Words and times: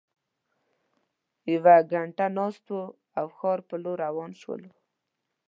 یوه 1.53 1.75
ګینټه 1.91 2.25
ناست 2.37 2.65
وو 2.71 2.83
او 3.17 3.25
ښار 3.37 3.59
په 3.67 3.75
لور 3.83 3.97
روان 4.05 4.31
شولو. 4.41 4.71